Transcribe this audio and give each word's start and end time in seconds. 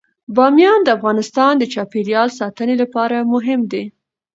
بامیان 0.35 0.79
د 0.83 0.89
افغانستان 0.97 1.53
د 1.57 1.63
چاپیریال 1.73 2.29
ساتنې 2.39 2.75
لپاره 2.81 3.17
مهم 3.33 3.61
دي. 3.71 3.83